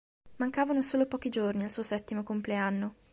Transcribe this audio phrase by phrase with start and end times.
[0.37, 2.95] Mancavano solo pochi giorni al suo settimo compleanno.